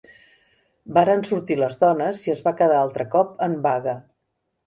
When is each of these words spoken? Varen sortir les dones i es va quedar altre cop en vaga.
Varen 0.97 1.21
sortir 1.29 1.57
les 1.59 1.77
dones 1.83 2.23
i 2.29 2.33
es 2.35 2.41
va 2.47 2.55
quedar 2.61 2.81
altre 2.85 3.07
cop 3.17 3.35
en 3.49 3.59
vaga. 3.67 3.97